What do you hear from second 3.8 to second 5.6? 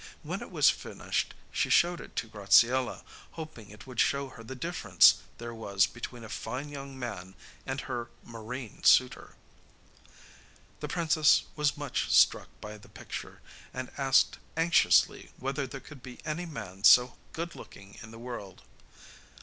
would show her the difference there